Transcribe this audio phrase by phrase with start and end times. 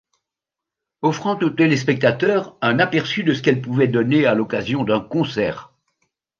[1.03, 5.75] Offrant aux téléspectateurs un aperçu de ce qu’elle pouvait donner à l’occasion d’un concert.